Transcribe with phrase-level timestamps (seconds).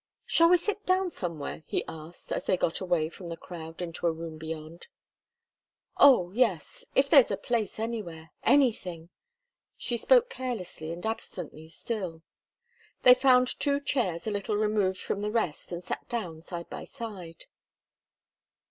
[0.25, 4.07] "Shall we sit down somewhere?" he asked, as they got away from the crowd into
[4.07, 4.87] a room beyond.
[5.95, 8.31] "Oh, yes if there's a place anywhere.
[8.41, 9.09] Anything!"
[9.77, 12.23] She spoke carelessly and absently still.
[13.03, 16.85] They found two chairs a little removed from the rest, and sat down side by
[16.85, 17.45] side.